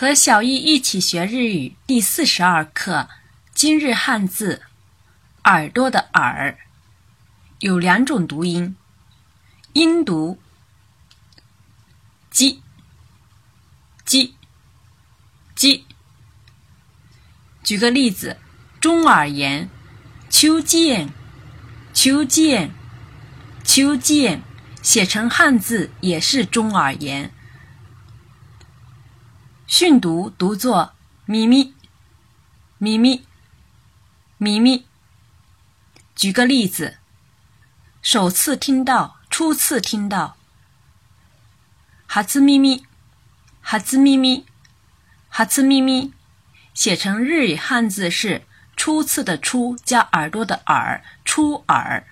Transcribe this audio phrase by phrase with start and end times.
[0.00, 3.10] 和小易一起学日语第四十二课。
[3.52, 4.62] 今日汉字
[5.44, 6.56] “耳朵”的“耳”
[7.60, 8.74] 有两种读音，
[9.74, 10.38] 音读
[12.32, 12.62] “鸡
[14.06, 14.36] ”“鸡
[15.54, 15.84] ”“鸡”。
[17.62, 18.38] 举个例子，
[18.80, 19.68] 中耳炎，
[20.30, 21.10] 秋见，
[21.92, 22.70] 秋见，
[23.62, 24.40] 秋见，
[24.80, 27.34] 写成汉字也是中耳炎。
[29.70, 30.94] 训读读作
[31.26, 31.72] 咪咪
[32.78, 33.24] 咪咪
[34.36, 34.84] 咪咪。
[36.16, 36.98] 举个例子，
[38.02, 40.36] 首次听到，初次听到。
[42.08, 42.84] 哈兹咪咪，
[43.62, 44.44] 哈兹咪咪，
[45.28, 46.12] 哈兹咪咪，
[46.74, 48.42] 写成日语汉字是
[48.76, 52.08] 初次的初加耳朵的耳，初耳。